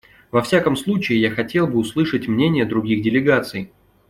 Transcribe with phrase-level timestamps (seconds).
[0.31, 3.69] Во всяком случае, я хотел бы услышать мнения других делегаций.